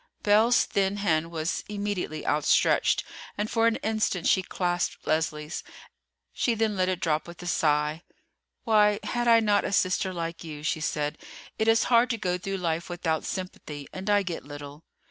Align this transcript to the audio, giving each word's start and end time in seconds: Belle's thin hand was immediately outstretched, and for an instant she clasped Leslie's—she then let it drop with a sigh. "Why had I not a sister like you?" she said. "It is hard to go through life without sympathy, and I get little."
Belle's 0.23 0.65
thin 0.65 0.97
hand 0.97 1.29
was 1.29 1.63
immediately 1.69 2.25
outstretched, 2.25 3.03
and 3.37 3.51
for 3.51 3.67
an 3.67 3.75
instant 3.83 4.25
she 4.27 4.41
clasped 4.41 5.05
Leslie's—she 5.05 6.55
then 6.55 6.75
let 6.75 6.89
it 6.89 6.99
drop 6.99 7.27
with 7.27 7.39
a 7.43 7.45
sigh. 7.45 8.01
"Why 8.63 8.99
had 9.03 9.27
I 9.27 9.41
not 9.41 9.63
a 9.63 9.71
sister 9.71 10.11
like 10.11 10.43
you?" 10.43 10.63
she 10.63 10.79
said. 10.81 11.19
"It 11.59 11.67
is 11.67 11.83
hard 11.83 12.09
to 12.09 12.17
go 12.17 12.39
through 12.39 12.57
life 12.57 12.89
without 12.89 13.25
sympathy, 13.25 13.87
and 13.93 14.09
I 14.09 14.23
get 14.23 14.43
little." 14.43 14.85